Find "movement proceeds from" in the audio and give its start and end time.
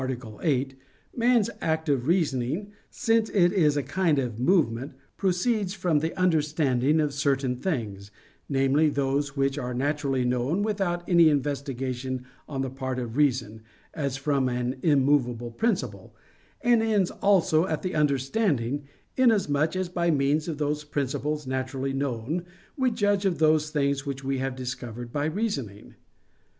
4.39-5.99